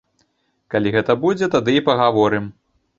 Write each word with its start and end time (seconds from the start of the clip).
Калі 0.75 0.95
гэта 0.97 1.17
будзе, 1.27 1.53
тады 1.59 1.79
і 1.79 1.87
пагаворым. 1.91 2.53